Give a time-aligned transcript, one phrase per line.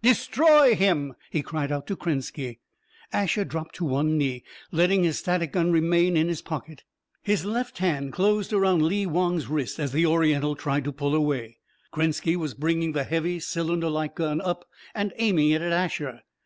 [0.00, 2.60] "Destroy him!" he cried out to Krenski.
[3.12, 6.82] Asher dropped to one knee, letting his static gun remain in his pocket.
[7.22, 11.58] His left hand closed around Lee Wong's wrist as the Oriental tried to pull away.
[11.92, 16.22] Krenski was bringing the heavy, cylinderlike gun up and aiming it at Asher.